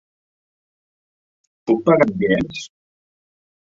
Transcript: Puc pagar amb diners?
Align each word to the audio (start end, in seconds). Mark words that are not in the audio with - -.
Puc 1.69 1.87
pagar 1.93 2.11
amb 2.11 2.19
diners? 2.25 2.69